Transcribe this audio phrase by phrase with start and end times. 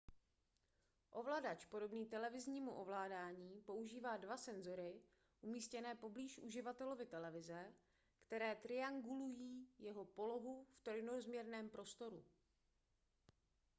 [1.11, 5.01] ovladač podobný televiznímu ovládání používá dva senzory
[5.41, 7.73] umístěné poblíž uživatelovy televize
[8.21, 12.25] které triangulují jeho polohu v trojrozměrném prostoru